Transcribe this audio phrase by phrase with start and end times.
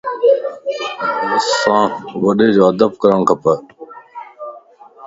[1.35, 1.91] اسانک
[2.23, 3.43] وڏيءَ جو ادب ڪرڻ کپ